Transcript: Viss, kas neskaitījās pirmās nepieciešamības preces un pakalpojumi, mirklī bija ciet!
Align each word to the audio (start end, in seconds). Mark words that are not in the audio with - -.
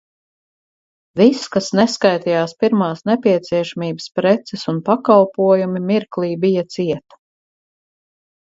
Viss, 1.19 1.43
kas 1.55 1.67
neskaitījās 1.79 2.55
pirmās 2.63 3.05
nepieciešamības 3.09 4.09
preces 4.21 4.67
un 4.75 4.83
pakalpojumi, 4.89 5.85
mirklī 5.93 6.33
bija 6.47 6.69
ciet! 6.79 7.21